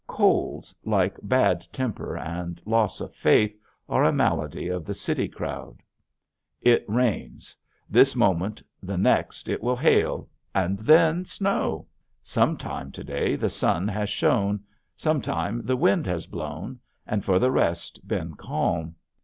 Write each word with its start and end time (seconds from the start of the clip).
Colds, 0.07 0.73
like 0.83 1.19
bad 1.21 1.63
temper 1.71 2.17
and 2.17 2.59
loss 2.65 3.01
of 3.01 3.13
faith, 3.13 3.55
are 3.87 4.03
a 4.03 4.11
malady 4.11 4.67
of 4.67 4.83
the 4.83 4.95
city 4.95 5.27
crowd. 5.27 5.77
It 6.59 6.83
rains 6.87 7.55
this 7.87 8.15
moment, 8.15 8.63
the 8.81 8.97
next 8.97 9.47
it 9.47 9.61
will 9.61 9.75
hail 9.75 10.27
and 10.55 10.79
then 10.79 11.23
snow. 11.25 11.85
Sometime 12.23 12.91
to 12.93 13.03
day 13.03 13.35
the 13.35 13.51
sun 13.51 13.87
has 13.89 14.09
shone, 14.09 14.61
sometime 14.97 15.61
the 15.63 15.77
wind 15.77 16.07
has 16.07 16.25
blown, 16.25 16.79
and 17.05 17.23
for 17.23 17.37
the 17.37 17.51
rest 17.51 18.07
been 18.07 18.33
calm. 18.33 18.95